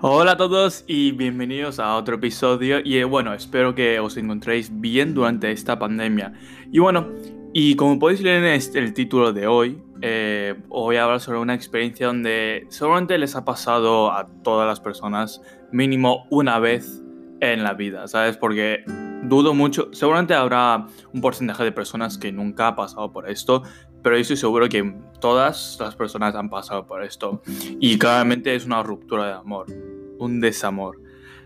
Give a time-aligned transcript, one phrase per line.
[0.00, 4.70] Hola a todos y bienvenidos a otro episodio y eh, bueno, espero que os encontréis
[4.80, 6.34] bien durante esta pandemia.
[6.70, 7.08] Y bueno,
[7.52, 11.40] y como podéis leer en este, el título de hoy, eh, voy a hablar sobre
[11.40, 15.42] una experiencia donde seguramente les ha pasado a todas las personas
[15.72, 17.02] mínimo una vez
[17.40, 18.36] en la vida, ¿sabes?
[18.36, 18.84] Porque
[19.24, 23.64] dudo mucho, seguramente habrá un porcentaje de personas que nunca ha pasado por esto,
[24.08, 24.90] pero yo estoy seguro que
[25.20, 27.42] todas las personas han pasado por esto.
[27.78, 29.66] Y claramente es una ruptura de amor,
[30.18, 30.98] un desamor.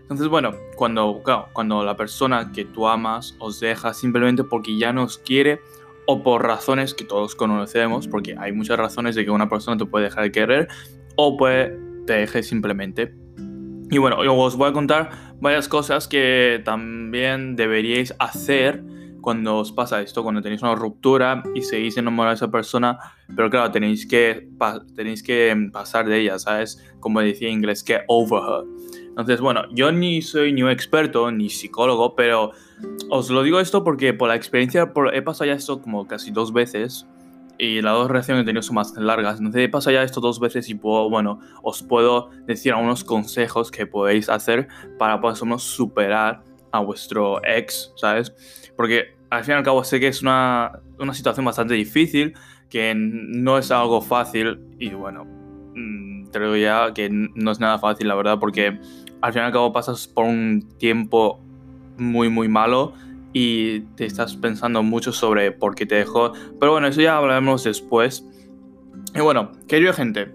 [0.03, 1.21] Entonces, bueno, cuando,
[1.51, 5.59] cuando la persona que tú amas os deja simplemente porque ya no os quiere
[6.07, 9.85] o por razones que todos conocemos, porque hay muchas razones de que una persona te
[9.85, 10.67] puede dejar de querer
[11.17, 13.13] o puede te deje simplemente.
[13.91, 18.81] Y bueno, os voy a contar varias cosas que también deberíais hacer
[19.23, 22.99] cuando os pasa esto, cuando tenéis una ruptura y seguís enamorado de esa persona,
[23.33, 24.49] pero claro, tenéis que,
[24.95, 26.83] tenéis que pasar de ella, ¿sabes?
[26.99, 28.65] Como decía en inglés, que over her.
[29.07, 32.51] Entonces, bueno, yo ni soy ni un experto ni psicólogo, pero
[33.09, 36.51] os lo digo esto porque por la experiencia, he pasado ya esto como casi dos
[36.51, 37.07] veces
[37.57, 39.37] y las dos reacciones que he tenido son más largas.
[39.37, 43.71] Entonces he pasado ya esto dos veces y puedo, bueno, os puedo decir algunos consejos
[43.71, 44.67] que podéis hacer
[44.99, 46.43] para, por superar
[46.73, 48.33] a vuestro ex, ¿sabes?
[48.75, 52.33] Porque al fin y al cabo sé que es una, una situación bastante difícil,
[52.69, 55.25] que no es algo fácil y bueno,
[55.75, 58.79] mm, te digo ya que no es nada fácil, la verdad, porque
[59.21, 61.39] al fin y al cabo pasas por un tiempo
[61.97, 62.93] muy, muy malo
[63.31, 66.33] y te estás pensando mucho sobre por qué te dejó.
[66.59, 68.25] Pero bueno, eso ya hablaremos después.
[69.15, 70.33] Y bueno, querido gente,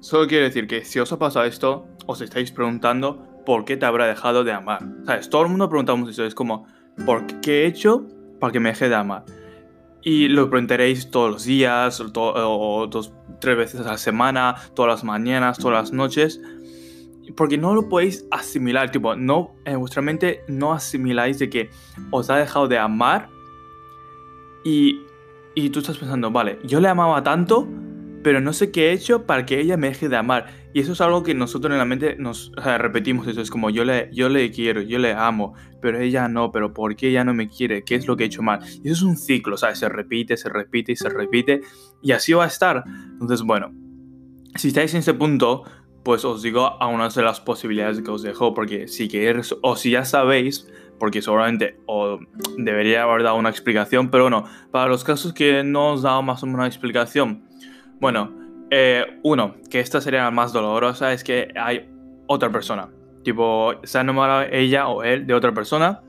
[0.00, 3.86] solo quiero decir que si os ha pasado esto, os estáis preguntando por qué te
[3.86, 4.82] habrá dejado de amar.
[5.04, 5.28] ¿Sabes?
[5.28, 6.66] Todo el mundo preguntamos eso, es como,
[7.04, 8.06] ¿por qué he hecho
[8.40, 9.24] para que me deje de amar?
[10.02, 15.04] Y lo preguntaréis todos los días, o, dos, tres veces a la semana, todas las
[15.04, 16.40] mañanas, todas las noches.
[17.36, 21.70] Porque no lo podéis asimilar, tipo, no, en vuestra mente no asimiláis de que
[22.12, 23.28] os ha dejado de amar
[24.62, 25.02] y,
[25.56, 27.66] y tú estás pensando, vale, yo le amaba tanto
[28.22, 30.46] pero no sé qué he hecho para que ella me deje de amar.
[30.72, 33.26] Y eso es algo que nosotros en la mente nos repetimos.
[33.26, 36.74] Eso es como yo le, yo le quiero, yo le amo, pero ella no, pero
[36.74, 37.84] ¿por qué ella no me quiere?
[37.84, 38.60] ¿Qué es lo que he hecho mal?
[38.82, 39.78] Y eso es un ciclo, ¿sabes?
[39.78, 41.60] Se repite, se repite y se repite.
[42.02, 42.84] Y así va a estar.
[43.12, 43.72] Entonces, bueno,
[44.56, 45.64] si estáis en ese punto,
[46.02, 49.76] pues os digo a una de las posibilidades que os dejo, porque si queréis, o
[49.76, 52.20] si ya sabéis, porque seguramente o
[52.56, 56.22] debería haber dado una explicación, pero no, para los casos que no os he dado
[56.22, 57.45] más o menos una explicación,
[58.00, 58.32] bueno,
[58.70, 61.88] eh, uno, que esta sería la más dolorosa, es que hay
[62.26, 62.88] otra persona.
[63.22, 66.02] Tipo, se ha enamorado ella o él de otra persona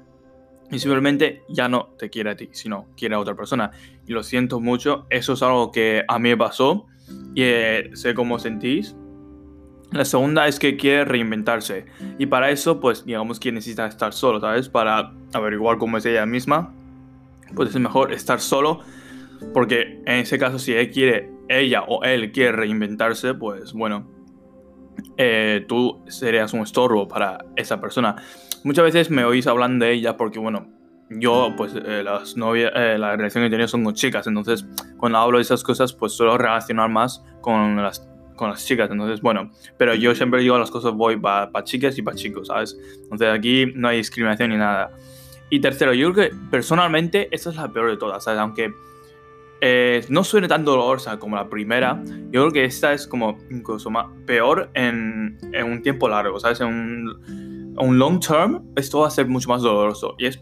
[0.70, 3.72] y simplemente ya no te quiere a ti, sino quiere a otra persona.
[4.06, 6.86] Y lo siento mucho, eso es algo que a mí me pasó
[7.34, 8.96] y eh, sé cómo sentís.
[9.92, 11.86] La segunda es que quiere reinventarse
[12.20, 14.68] y para eso, pues digamos que necesita estar solo, ¿sabes?
[14.68, 16.74] Para averiguar cómo es ella misma,
[17.56, 18.82] pues es mejor estar solo
[19.54, 24.08] porque en ese caso si él quiere ella o él quiere reinventarse, pues bueno,
[25.18, 28.16] eh, tú serías un estorbo para esa persona.
[28.64, 30.68] Muchas veces me oís hablando de ella porque, bueno,
[31.10, 34.66] yo, pues, eh, las novias, eh, la relación que he tenido son con chicas, entonces,
[34.98, 39.22] cuando hablo de esas cosas, pues suelo relacionar más con las, con las chicas, entonces,
[39.22, 42.78] bueno, pero yo siempre digo las cosas voy para chicas y para chicos, ¿sabes?
[43.04, 44.92] Entonces, aquí no hay discriminación ni nada.
[45.50, 48.40] Y tercero, yo creo que personalmente esta es la peor de todas, ¿sabes?
[48.42, 48.74] Aunque
[49.62, 52.02] eh, no suene tan dolorosa como la primera.
[52.32, 56.62] Yo creo que esta es como incluso más, peor en, en un tiempo largo, ¿sabes?
[56.62, 60.16] En un, un, long term, esto va a ser mucho más doloroso.
[60.18, 60.40] Y es,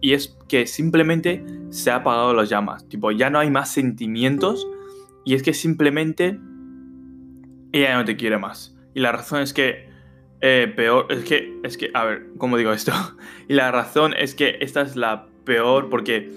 [0.00, 2.88] y es que simplemente se ha apagado las llamas.
[2.88, 4.66] Tipo, ya no hay más sentimientos.
[5.24, 6.38] Y es que simplemente
[7.72, 8.76] ella no te quiere más.
[8.94, 9.88] Y la razón es que
[10.40, 12.92] eh, peor, es que, es que, a ver, ¿cómo digo esto?
[13.48, 16.30] y la razón es que esta es la peor porque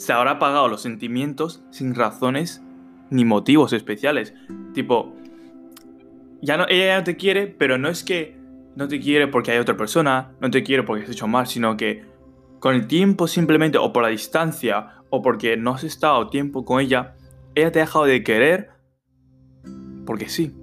[0.00, 2.62] se habrá apagado los sentimientos sin razones
[3.10, 4.32] ni motivos especiales.
[4.72, 5.14] Tipo,
[6.40, 8.34] ya ella ya no te quiere, pero no es que
[8.76, 11.76] no te quiere porque hay otra persona, no te quiere porque has hecho mal, sino
[11.76, 12.02] que
[12.60, 16.80] con el tiempo simplemente, o por la distancia, o porque no has estado tiempo con
[16.80, 17.14] ella,
[17.54, 18.70] ella te ha dejado de querer
[20.06, 20.56] porque sí.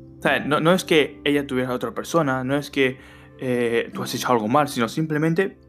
[0.48, 2.98] no, no, es que ella tuviera otra persona, no es que
[3.40, 5.60] eh, tú has hecho algo mal, sino simplemente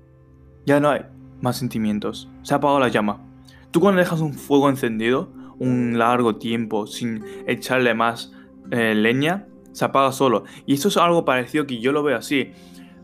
[0.64, 1.02] ya no hay
[1.42, 2.30] más sentimientos.
[2.42, 3.27] Se ha apagado la llama.
[3.70, 8.32] Tú cuando dejas un fuego encendido un largo tiempo sin echarle más
[8.70, 10.44] eh, leña, se apaga solo.
[10.66, 12.52] Y esto es algo parecido que yo lo veo así.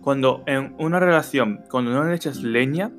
[0.00, 2.92] Cuando en una relación, cuando no le echas leña,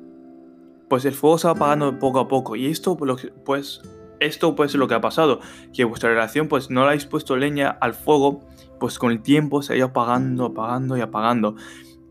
[0.88, 2.56] pues el fuego se va apagando poco a poco.
[2.56, 2.96] Y esto
[3.44, 3.82] pues
[4.20, 5.40] esto puede ser lo que ha pasado,
[5.74, 8.40] que vuestra relación pues no la habéis puesto leña al fuego,
[8.80, 11.56] pues con el tiempo se ha ido apagando, apagando y apagando.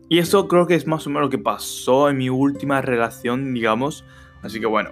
[0.08, 3.52] Y esto creo que es más o menos lo que pasó en mi última relación,
[3.52, 4.04] digamos.
[4.42, 4.90] Así que bueno,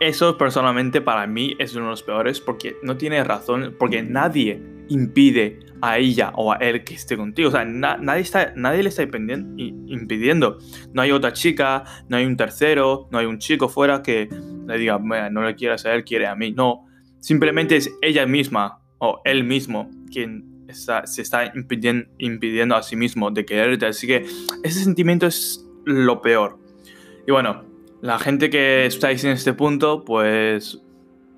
[0.00, 4.60] eso personalmente para mí es uno de los peores porque no tiene razón, porque nadie
[4.88, 7.48] impide a ella o a él que esté contigo.
[7.48, 10.58] O sea, nadie, está, nadie le está impidiendo.
[10.92, 14.28] No hay otra chica, no hay un tercero, no hay un chico fuera que
[14.66, 16.52] le diga, no le quieras a él, quiere a mí.
[16.52, 16.86] No,
[17.20, 23.30] simplemente es ella misma o él mismo quien se está impidiendo, impidiendo a sí mismo
[23.30, 23.86] de quererte.
[23.86, 24.24] Así que
[24.62, 26.58] ese sentimiento es lo peor.
[27.26, 27.69] Y bueno,
[28.00, 30.80] la gente que estáis en este punto, pues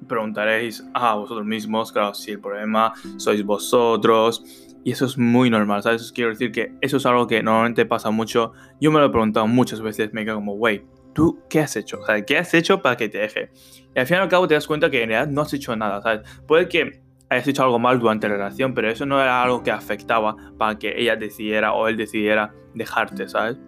[0.09, 4.44] preguntaréis a vosotros mismos, claro, si el problema sois vosotros.
[4.85, 6.11] Y eso es muy normal, ¿sabes?
[6.11, 8.53] Quiero decir que eso es algo que normalmente pasa mucho.
[8.81, 12.00] Yo me lo he preguntado muchas veces, me quedo como, wey, ¿tú qué has hecho?
[12.00, 13.50] O ¿qué has hecho para que te deje?
[13.94, 15.76] Y al fin y al cabo te das cuenta que en realidad no has hecho
[15.76, 16.23] nada, ¿sabes?
[16.49, 19.70] Puede que hayas hecho algo mal durante la relación, pero eso no era algo que
[19.70, 23.58] afectaba para que ella decidiera o él decidiera dejarte, ¿sabes?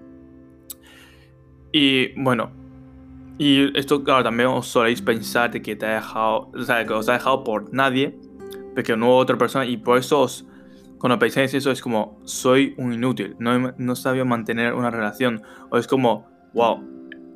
[1.73, 2.63] Y bueno,
[3.38, 7.08] y esto, claro, también os soléis pensar que te ha dejado, o sea, que os
[7.08, 8.16] ha dejado por nadie,
[8.75, 10.46] porque no hubo otra persona, y por eso os,
[10.98, 15.78] cuando pensáis eso es como, soy un inútil, no, no sabía mantener una relación, o
[15.78, 16.82] es como, wow,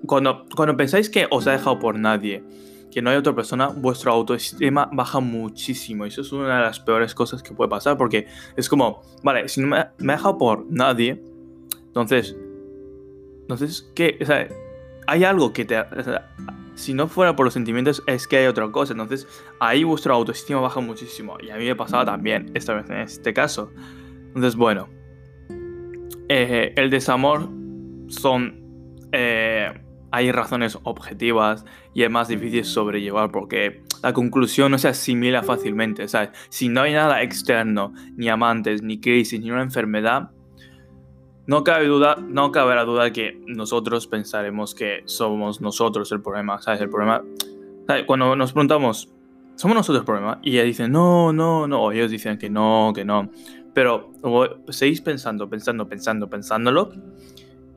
[0.07, 2.45] cuando, cuando pensáis que os ha dejado por nadie,
[2.91, 6.07] que no hay otra persona, vuestro autoestima baja muchísimo.
[6.07, 9.49] Y eso es una de las peores cosas que puede pasar porque es como, vale,
[9.49, 11.23] si no me, me ha dejado por nadie,
[11.87, 12.37] entonces,
[13.43, 14.19] entonces, ¿qué?
[14.23, 14.49] O sea,
[15.09, 15.83] hay algo que te...
[16.75, 18.93] si no fuera por los sentimientos, es que hay otra cosa.
[18.93, 19.27] Entonces,
[19.59, 21.39] ahí vuestra autoestima baja muchísimo.
[21.41, 23.73] Y a mí me pasaba también, esta vez en este caso.
[24.29, 24.89] Entonces, bueno,
[26.29, 27.49] eh, el desamor
[28.09, 28.63] son...
[29.13, 29.73] Eh,
[30.11, 36.09] hay razones objetivas y es más difícil sobrellevar porque la conclusión no se asimila fácilmente,
[36.09, 36.31] ¿sabes?
[36.49, 40.31] Si no hay nada externo, ni amantes, ni crisis, ni una enfermedad,
[41.49, 46.61] no cabe duda, no cabe la duda que nosotros pensaremos que somos nosotros el problema,
[46.61, 46.83] ¿sabes?
[46.83, 47.25] El problema,
[48.07, 49.11] Cuando nos preguntamos,
[49.55, 50.41] ¿somos nosotros el problema?
[50.43, 53.31] Y ella dice, no, no, no, o ellos dicen que no, que no,
[53.73, 54.13] pero
[54.69, 56.93] seguís pensando, pensando, pensando, pensándolo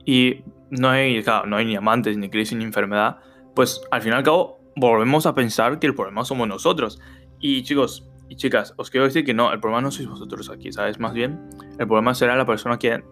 [0.04, 3.20] y no hay, no hay ni amantes, ni crisis, ni enfermedad,
[3.54, 7.00] pues al fin y al cabo volvemos a pensar que el problema somos nosotros.
[7.40, 10.72] Y chicos y chicas, os quiero decir que no, el problema no sois vosotros aquí,
[10.72, 11.00] ¿sabes?
[11.00, 11.48] Más bien,
[11.78, 13.02] el problema será la persona que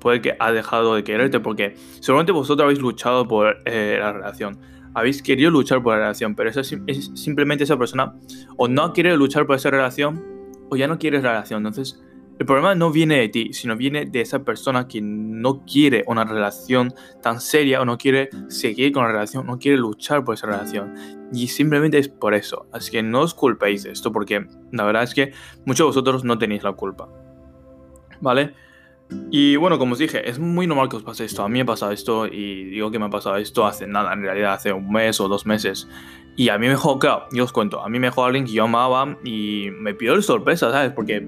[0.00, 4.58] puede que ha dejado de quererte, porque seguramente vosotros habéis luchado por eh, la relación.
[4.94, 8.14] Habéis querido luchar por la relación, pero eso es, simplemente esa persona
[8.56, 10.24] o no quiere luchar por esa relación
[10.70, 11.66] o ya no quiere relación.
[11.66, 12.02] Entonces,
[12.38, 16.24] el problema no viene de ti, sino viene de esa persona que no quiere una
[16.24, 20.46] relación tan seria o no quiere seguir con la relación, no quiere luchar por esa
[20.46, 20.94] relación.
[21.32, 22.66] Y simplemente es por eso.
[22.72, 25.32] Así que no os culpéis de esto porque la verdad es que
[25.64, 27.08] muchos de vosotros no tenéis la culpa.
[28.20, 28.54] ¿Vale?
[29.30, 31.42] Y bueno, como os dije, es muy normal que os pase esto.
[31.42, 34.12] A mí me ha pasado esto y digo que me ha pasado esto hace nada,
[34.12, 35.88] en realidad hace un mes o dos meses.
[36.36, 38.52] Y a mí me dejó, claro, yo os cuento, a mí me dejó alguien que
[38.52, 40.92] yo amaba y me pidió sorpresa, ¿sabes?
[40.92, 41.26] Porque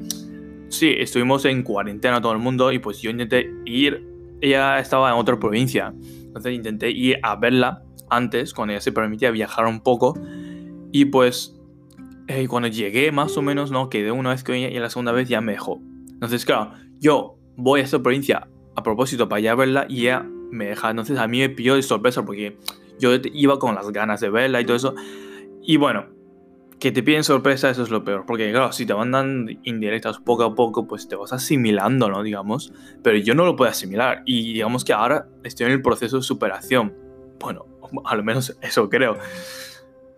[0.69, 4.07] Sí, estuvimos en cuarentena todo el mundo y pues yo intenté ir,
[4.41, 5.95] ella estaba en otra provincia,
[6.27, 10.19] entonces intenté ir a verla antes, cuando ella se permitía viajar un poco
[10.93, 11.59] y pues
[12.27, 13.89] eh, cuando llegué más o menos, ¿no?
[13.89, 15.81] Quedé una vez con ella y la segunda vez ya me dejó.
[16.11, 20.25] Entonces, claro, yo voy a esa provincia a propósito para ir a verla y ella
[20.51, 20.91] me deja.
[20.91, 22.57] Entonces a mí me pidió de sorpresa porque
[22.99, 24.95] yo iba con las ganas de verla y todo eso.
[25.61, 26.07] Y bueno,
[26.79, 28.25] que te piden sorpresa, eso es lo peor.
[28.27, 32.23] Porque, claro, si te mandan indirectas poco a poco, pues te vas asimilando, ¿no?
[32.23, 32.73] Digamos.
[33.03, 34.23] Pero yo no lo puedo asimilar.
[34.25, 36.95] Y digamos que ahora estoy en el proceso de superación.
[37.41, 37.67] Bueno,
[38.05, 39.17] al menos eso creo.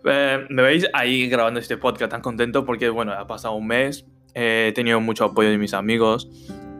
[0.05, 4.05] Eh, me veis ahí grabando este podcast tan contento porque, bueno, ha pasado un mes.
[4.35, 6.29] he tenido mucho apoyo de mis amigos.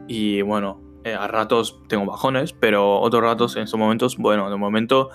[0.08, 2.52] Y, bueno, eh, a ratos tengo bajones.
[2.52, 5.10] Pero otros ratos, en estos momentos, bueno, de momento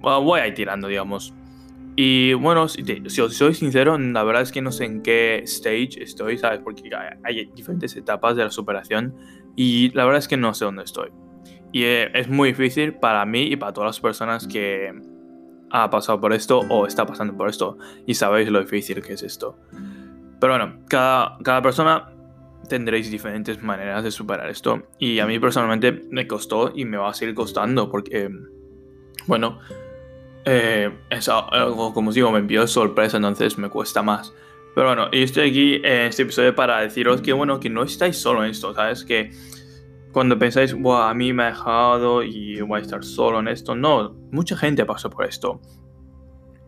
[0.00, 1.32] voy a ir tirando, digamos.
[1.94, 2.82] Y bueno, si,
[3.20, 6.60] os soy sincero, la verdad es que no sé en qué stage estoy, ¿sabes?
[6.60, 6.90] Porque
[7.22, 9.14] hay, diferentes etapas de la superación
[9.56, 11.10] y la verdad es que no sé dónde estoy.
[11.70, 14.92] Y eh, es muy difícil para mí y para todas las personas que
[15.70, 19.22] ha pasado por esto o está pasando por esto y sabéis lo difícil que es
[19.22, 19.58] esto.
[20.40, 22.10] Pero bueno, cada, cada persona
[22.68, 27.10] tendréis diferentes maneras de superar esto y a mí personalmente me costó y me va
[27.10, 28.30] a seguir costando porque,
[29.26, 29.58] bueno,
[30.44, 34.32] eh, es algo, como os digo, me envió sorpresa, entonces me cuesta más.
[34.74, 38.16] Pero bueno, y estoy aquí en este episodio para deciros que, bueno, que no estáis
[38.16, 39.04] solo en esto, ¿sabes?
[39.04, 39.30] Que
[40.12, 43.74] cuando pensáis, Buah, a mí me ha dejado y voy a estar solo en esto,
[43.74, 45.60] no, mucha gente pasa por esto.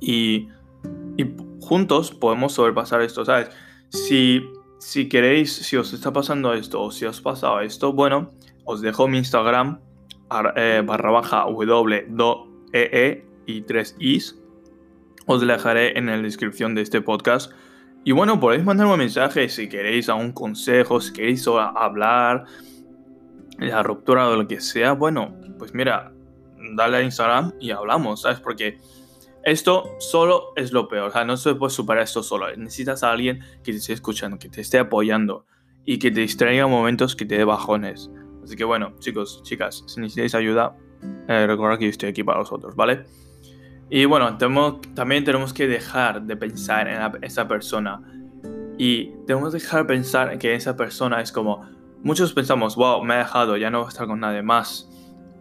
[0.01, 0.49] Y
[1.17, 1.27] y
[1.61, 3.51] juntos podemos sobrepasar esto, ¿sabes?
[3.91, 4.43] Si,
[4.85, 8.33] si queréis, si os está pasando esto o si os pasado esto, bueno,
[8.67, 9.81] os dejo mi Instagram
[10.57, 14.39] eh, barra baja w do e e y 3 is.
[15.27, 17.51] Os dejaré en la descripción de este podcast.
[18.05, 22.45] Y bueno, podéis mandarme un mensaje si queréis algún consejo, si queréis hablar
[23.59, 24.93] la ruptura o lo que sea.
[24.93, 26.13] Bueno, pues mira,
[26.77, 28.41] dale a Instagram y hablamos, ¿sabes?
[28.41, 28.79] Porque
[29.45, 31.09] esto solo es lo peor.
[31.09, 32.55] O sea, no se puede superar esto solo.
[32.57, 35.47] Necesitas a alguien que te esté escuchando, que te esté apoyando
[35.85, 38.11] y que te distraiga momentos que te dé bajones.
[38.43, 40.77] Así que bueno, chicos, chicas, si necesitáis ayuda,
[41.29, 43.05] eh, recordad que yo estoy aquí para vosotros, ¿vale?
[43.91, 48.01] Y bueno, también tenemos que dejar de pensar en esa persona.
[48.79, 51.63] Y tenemos que dejar de pensar que esa persona es como...
[52.03, 54.91] Muchos pensamos, wow, me ha dejado, ya no voy a estar con nadie más.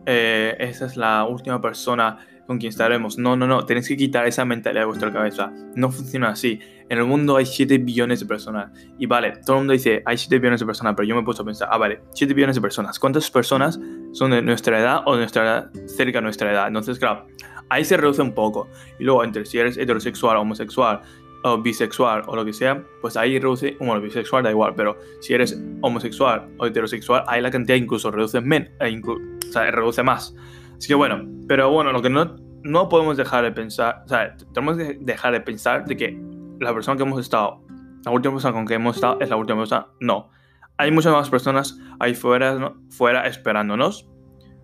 [0.06, 3.18] Eh, esa es la última persona con quien estaremos.
[3.18, 5.52] No, no, no, tenéis que quitar esa mentalidad de vuestra cabeza.
[5.76, 6.60] No funciona así.
[6.90, 8.72] En el mundo hay 7 billones de personas.
[9.00, 11.24] Y vale, todo el mundo dice, hay 7 billones de personas, pero yo me he
[11.24, 13.00] puesto a pensar, ah, vale, 7 billones de personas.
[13.00, 13.80] ¿Cuántas personas
[14.12, 16.68] son de nuestra edad o de nuestra edad, cerca de nuestra edad?
[16.68, 17.28] Entonces, claro,
[17.70, 18.70] ahí se reduce un poco.
[19.00, 21.02] Y luego, entre si eres heterosexual, homosexual,
[21.44, 25.34] o bisexual o lo que sea, pues ahí reduce, bueno, bisexual da igual, pero si
[25.34, 30.34] eres homosexual o heterosexual, ahí la cantidad incluso reduce, men, e o sea, reduce más.
[30.78, 34.36] Así que bueno, pero bueno, lo que no, no podemos dejar de pensar, o sea,
[34.54, 36.22] tenemos que dejar de pensar de que
[36.60, 37.62] la persona que hemos estado,
[38.06, 39.88] la última persona con que hemos estado es la última persona.
[40.00, 40.30] No.
[40.78, 44.10] Hay muchas más personas ahí fuera, fuera esperándonos.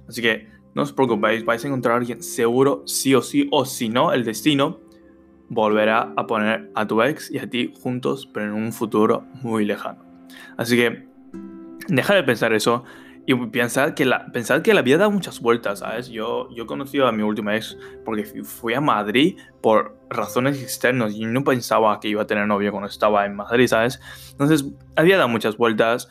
[0.08, 3.66] Así que no os preocupéis, vais a encontrar a alguien seguro, sí o sí, o
[3.66, 4.80] si no, el destino
[5.50, 9.66] volverá a poner a tu ex y a ti juntos, pero en un futuro muy
[9.66, 10.04] lejano.
[10.58, 11.08] Así que
[11.88, 12.84] deja de pensar eso
[13.30, 16.10] y pensar que la, pensar que la vida da muchas vueltas, ¿sabes?
[16.10, 21.14] Yo, yo he conocido a mi última ex porque fui a Madrid por razones externas
[21.14, 24.00] y no pensaba que iba a tener novio cuando estaba en Madrid, ¿sabes?
[24.32, 24.66] Entonces,
[24.98, 26.10] la vida da muchas vueltas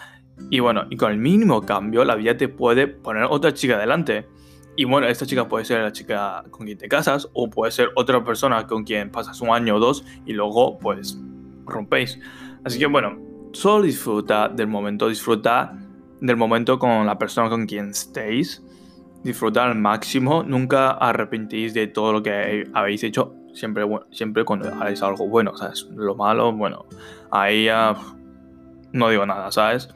[0.49, 4.29] y bueno, y con el mínimo cambio, la vida te puede poner otra chica delante.
[4.77, 7.89] Y bueno, esta chica puede ser la chica con quien te casas o puede ser
[7.97, 11.19] otra persona con quien pasas un año o dos y luego pues
[11.67, 12.21] rompéis.
[12.63, 13.19] Así que bueno,
[13.51, 15.77] solo disfruta del momento, disfruta
[16.21, 18.63] del momento con la persona con quien estéis.
[19.23, 25.03] Disfruta al máximo, nunca arrepentís de todo lo que habéis hecho, siempre, siempre cuando hagáis
[25.03, 25.89] algo bueno, ¿sabes?
[25.95, 26.87] Lo malo, bueno,
[27.31, 27.97] ahí ya
[28.93, 29.89] no digo nada, ¿sabes?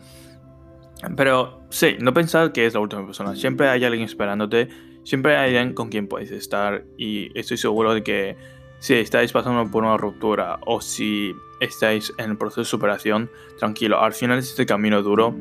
[1.16, 3.34] Pero sí, no pensar que es la última persona.
[3.34, 4.68] Siempre hay alguien esperándote.
[5.04, 6.84] Siempre hay alguien con quien puedes estar.
[6.96, 8.36] Y estoy seguro de que
[8.78, 14.00] si estáis pasando por una ruptura o si estáis en el proceso de superación, tranquilo.
[14.00, 15.36] Al final de este camino duro,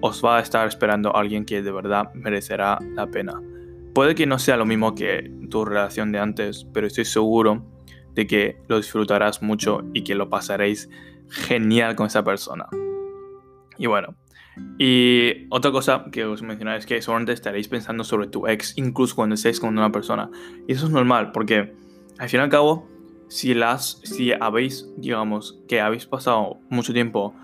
[0.00, 3.40] os va a estar esperando alguien que de verdad merecerá la pena.
[3.94, 7.64] Puede que no sea lo mismo que tu relación de antes, pero estoy seguro
[8.14, 10.90] de que lo disfrutarás mucho y que lo pasaréis
[11.28, 12.66] genial con esa persona.
[13.78, 14.14] Y bueno,
[14.78, 19.14] y otra cosa que os mencionaré es que seguramente estaréis pensando sobre tu ex incluso
[19.14, 20.30] cuando estéis con una persona.
[20.66, 21.74] Y eso es normal porque
[22.18, 22.88] al fin y al cabo,
[23.28, 27.34] si, las, si habéis, digamos, que habéis pasado mucho tiempo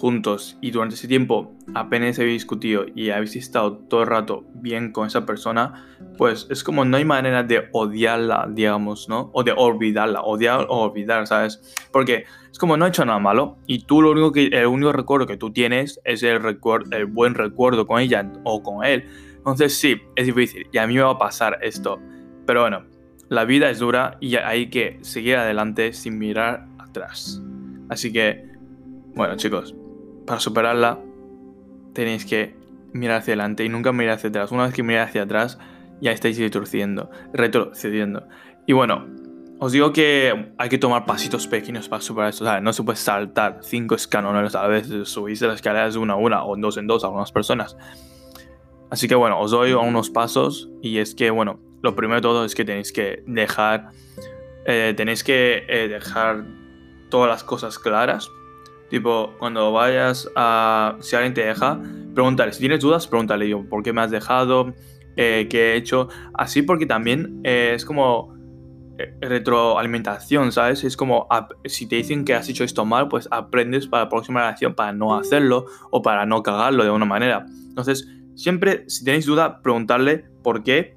[0.00, 4.92] juntos y durante ese tiempo apenas habéis discutido y habéis estado todo el rato bien
[4.92, 9.30] con esa persona, pues es como no hay manera de odiarla, digamos, ¿no?
[9.34, 11.60] O de olvidarla, odiar o olvidar, ¿sabes?
[11.92, 14.90] Porque es como no ha hecho nada malo y tú lo único que, el único
[14.92, 19.04] recuerdo que tú tienes es el, recuerdo, el buen recuerdo con ella o con él.
[19.36, 22.00] Entonces sí, es difícil y a mí me va a pasar esto.
[22.46, 22.86] Pero bueno,
[23.28, 27.42] la vida es dura y hay que seguir adelante sin mirar atrás.
[27.90, 28.48] Así que,
[29.14, 29.74] bueno chicos,
[30.30, 31.00] para superarla
[31.92, 32.54] tenéis que
[32.92, 34.52] mirar hacia adelante y nunca mirar hacia atrás.
[34.52, 35.58] Una vez que miráis hacia atrás,
[36.00, 38.28] ya estáis retrocediendo, retrocediendo.
[38.64, 39.08] Y bueno,
[39.58, 42.60] os digo que hay que tomar pasitos pequeños para superar esto.
[42.60, 46.16] no se puede saltar cinco escalones a la vez, subirse las escaleras de una a
[46.16, 47.76] una o dos en dos a algunas personas.
[48.88, 52.44] Así que bueno, os doy unos pasos y es que, bueno, lo primero de todo
[52.44, 53.88] es que tenéis que dejar,
[54.64, 56.44] eh, tenéis que eh, dejar
[57.08, 58.30] todas las cosas claras
[58.90, 60.96] Tipo, cuando vayas a.
[61.00, 61.80] Si alguien te deja,
[62.12, 62.52] pregúntale.
[62.52, 64.74] Si tienes dudas, pregúntale yo, ¿por qué me has dejado?
[65.16, 66.08] Eh, ¿Qué he hecho?
[66.34, 68.36] Así porque también eh, es como
[68.98, 70.82] eh, retroalimentación, ¿sabes?
[70.82, 71.28] Es como
[71.64, 74.92] si te dicen que has hecho esto mal, pues aprendes para la próxima relación para
[74.92, 77.46] no hacerlo o para no cagarlo de una manera.
[77.68, 80.96] Entonces, siempre, si tenéis duda, preguntarle por qué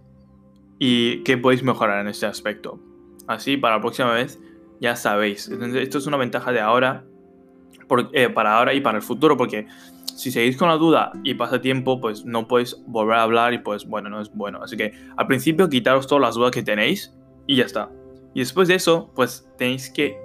[0.80, 2.80] y qué podéis mejorar en este aspecto.
[3.28, 4.40] Así, para la próxima vez,
[4.82, 5.48] ya sabéis.
[5.48, 7.06] Entonces, esto es una ventaja de ahora
[8.14, 9.68] eh, para ahora y para el futuro, porque
[10.16, 13.58] si seguís con la duda y pasa tiempo, pues no podéis volver a hablar y
[13.58, 14.62] pues bueno, no es bueno.
[14.62, 17.14] Así que al principio quitaros todas las dudas que tenéis
[17.48, 17.90] y ya está.
[18.34, 20.18] Y después de eso, pues tenéis que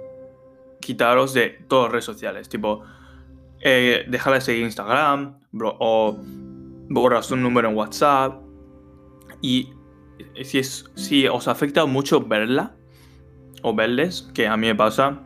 [0.79, 2.83] quitaros de todas las redes sociales, tipo,
[3.61, 6.17] eh, dejar de seguir Instagram o
[6.89, 8.41] borrar un número en WhatsApp.
[9.41, 9.69] Y
[10.43, 12.75] si, es, si os afecta mucho verla
[13.61, 15.21] o verles, que a mí me pasa,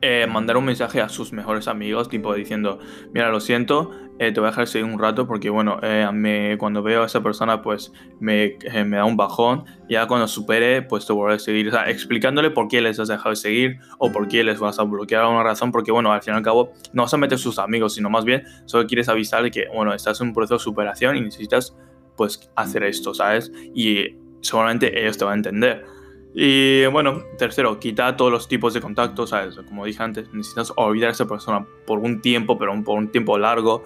[0.00, 2.78] eh, mandar un mensaje a sus mejores amigos, tipo diciendo,
[3.12, 6.82] mira, lo siento, eh, te voy a dejar seguir un rato porque, bueno, eh, cuando
[6.82, 9.64] veo a esa persona, pues me, me, da un bajón.
[9.88, 13.36] Ya cuando supere, pues te voy a seguir, explicándole por qué les has dejado de
[13.36, 16.36] seguir o por qué les vas a bloquear una razón, porque, bueno, al fin y
[16.36, 19.66] al cabo, no vas a meter sus amigos, sino más bien solo quieres avisarle que,
[19.74, 21.76] bueno, estás en un proceso de superación y necesitas,
[22.16, 23.52] pues, hacer esto, ¿sabes?
[23.74, 25.93] Y seguramente ellos te van a entender.
[26.36, 29.56] Y bueno, tercero, quita todos los tipos de contactos, ¿sabes?
[29.68, 33.38] Como dije antes, necesitas olvidar a esa persona por un tiempo, pero por un tiempo
[33.38, 33.84] largo.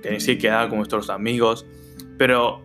[0.00, 1.66] Tenéis que quedar con vuestros amigos.
[2.16, 2.62] Pero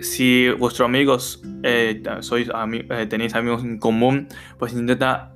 [0.00, 5.34] si vuestros amigos eh, sois eh, tenéis amigos en común, pues intenta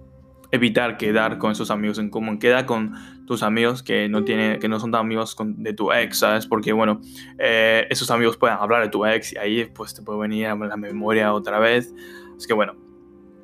[0.51, 2.41] evitar quedar con esos amigos en común.
[2.41, 2.93] Queda con
[3.27, 6.47] tus amigos que no, tiene, que no son tan amigos de tu ex, ¿sabes?
[6.47, 7.01] Porque, bueno,
[7.39, 10.57] eh, esos amigos pueden hablar de tu ex y ahí pues te puede venir a
[10.57, 11.95] la memoria otra vez.
[12.43, 12.75] Es que, bueno,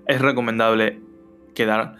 [0.09, 1.01] es recomendable
[1.55, 1.99] quedar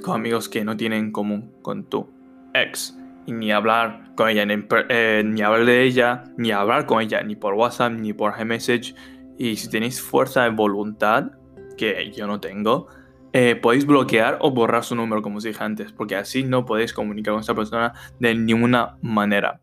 [0.00, 2.08] con amigos que no tienen en común con tu
[2.54, 2.96] ex.
[3.26, 4.54] Y ni hablar con ella, ni,
[4.88, 8.94] eh, ni hablar de ella, ni hablar con ella, ni por WhatsApp, ni por Gmessage.
[9.36, 11.32] Y si tenéis fuerza de voluntad,
[11.76, 12.86] que yo no tengo,
[13.32, 16.92] eh, podéis bloquear o borrar su número, como os dije antes, porque así no podéis
[16.92, 19.62] comunicar con esta persona de ninguna manera.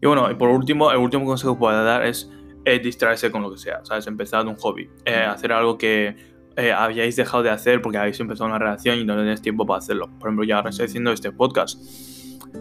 [0.00, 2.32] Y bueno, y por último, el último consejo que puedo dar es
[2.64, 4.06] eh, distraerse con lo que sea, ¿sabes?
[4.06, 6.32] Empezar un hobby, eh, hacer algo que
[6.76, 10.08] habíais dejado de hacer porque habéis empezado una relación y no tenéis tiempo para hacerlo.
[10.18, 11.80] Por ejemplo, yo ahora estoy haciendo este podcast.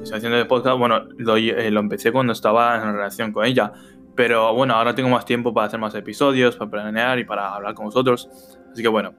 [0.01, 3.73] Estoy haciendo este podcast, bueno, lo, lo empecé cuando estaba en relación con ella,
[4.15, 7.73] pero bueno, ahora tengo más tiempo para hacer más episodios, para planear y para hablar
[7.73, 8.29] con vosotros.
[8.71, 9.13] Así que bueno,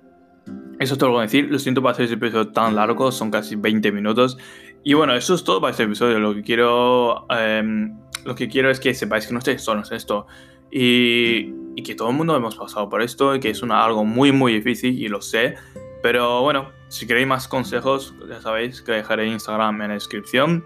[0.78, 1.48] eso es todo lo que decir.
[1.50, 4.38] Lo siento por hacer este episodio tan largo, son casi 20 minutos.
[4.84, 6.18] Y bueno, eso es todo para este episodio.
[6.18, 9.97] Lo que quiero, em, lo que quiero es que sepáis que no estéis solos en
[9.97, 10.26] esto.
[10.73, 14.04] Y, y, que todo el mundo hemos pasado por esto y que es una, algo
[14.04, 15.54] muy, muy difícil y lo sé.
[16.02, 20.65] Pero bueno, si queréis más consejos, ya sabéis que dejaré Instagram en la descripción.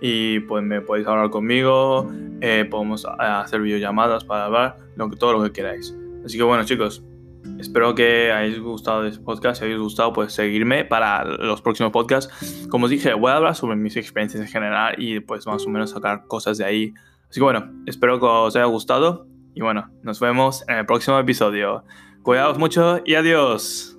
[0.00, 5.32] Y pues me podéis hablar conmigo, eh, podemos hacer videollamadas para hablar, lo que, todo
[5.32, 5.96] lo que queráis.
[6.22, 7.02] Así que bueno chicos,
[7.58, 9.58] Espero que hayáis gustado este podcast.
[9.58, 12.66] Si habéis gustado, pues seguirme para los próximos podcasts.
[12.68, 15.70] Como os dije, voy a hablar sobre mis experiencias en general y pues más o
[15.70, 16.94] menos sacar cosas de ahí.
[17.30, 21.18] Así que bueno, espero que os haya gustado y bueno, nos vemos en el próximo
[21.18, 21.82] episodio.
[22.22, 23.95] Cuidaos mucho y adiós.